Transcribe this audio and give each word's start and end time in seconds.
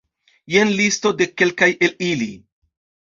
Jen 0.53 0.69
listo 0.79 1.11
de 1.19 1.27
kelkaj 1.41 1.67
el 1.89 1.93
ili. 2.07 2.29